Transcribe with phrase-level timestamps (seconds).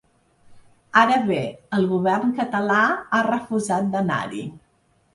[1.01, 1.37] Ara bé,
[1.79, 2.81] el govern català
[3.19, 4.47] ha refusat d’anar-hi.